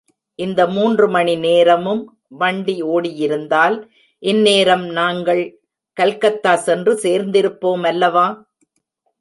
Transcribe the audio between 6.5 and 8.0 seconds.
சென்று சேர்ந்திருப்போம்